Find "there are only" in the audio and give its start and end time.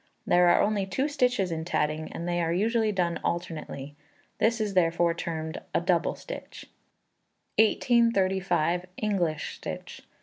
0.25-0.87